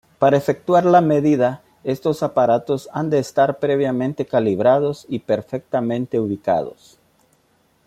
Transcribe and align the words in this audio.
Para 0.17 0.35
efectuar 0.35 0.83
la 0.83 0.99
medida, 0.99 1.61
estos 1.83 2.23
aparatos 2.23 2.89
han 2.91 3.11
de 3.11 3.19
estar 3.19 3.59
previamente 3.59 4.25
calibrados 4.25 5.05
y 5.07 5.19
perfectamente 5.19 6.19
ubicados. 6.19 6.97